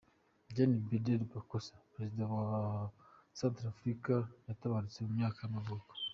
[0.55, 2.63] Jean-Bédel Bokassa, perezida wa wa
[3.39, 4.13] Centre-Africa
[4.45, 5.91] yaratabarutse, ku myaka y’amavuko.